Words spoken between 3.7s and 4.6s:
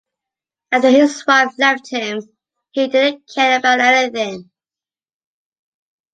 anything.